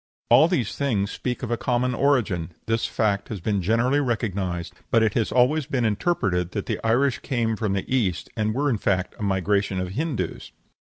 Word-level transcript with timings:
All 0.31 0.47
these 0.47 0.75
things 0.75 1.11
speak 1.11 1.43
of 1.43 1.51
a 1.51 1.57
common 1.57 1.93
origin; 1.93 2.53
this 2.65 2.87
fact 2.87 3.29
has 3.29 3.39
been 3.39 3.61
generally 3.61 3.99
recognized, 3.99 4.73
but 4.89 5.03
it 5.03 5.13
has 5.13 5.31
always 5.31 5.67
been 5.67 5.85
interpreted 5.85 6.53
that 6.53 6.65
the 6.65 6.79
Irish 6.83 7.19
came 7.19 7.55
from 7.55 7.73
the 7.73 7.85
East, 7.95 8.27
and 8.35 8.55
were 8.55 8.67
in 8.67 8.79
fact 8.79 9.13
a 9.19 9.21
migration 9.21 9.77
of 9.79 9.89
Hindoos. 9.89 10.53